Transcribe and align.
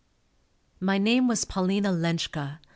My 0.79 0.97
name 0.97 1.27
was 1.27 1.45
Paulina 1.45 1.89
Lenschke. 1.89 2.57